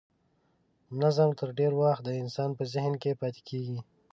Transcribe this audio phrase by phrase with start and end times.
[1.01, 3.79] نظم تر ډېر وخت د انسان په ذهن کې پاتې کیږي.